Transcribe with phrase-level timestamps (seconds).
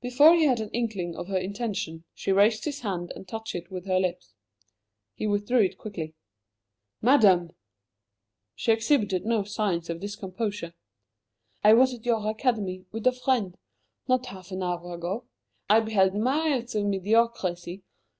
[0.00, 3.70] Before he had an inkling of her intention, she raised his hand and touched it
[3.70, 4.34] with her lips.
[5.14, 6.16] He withdrew it quickly.
[7.00, 7.50] "Madame!"
[8.56, 10.74] She exhibited no signs of discomposure.
[11.62, 13.56] "I was at your Academy, with a friend
[14.08, 15.28] not half an hour ago.
[15.70, 17.84] I beheld miles of mediocrity.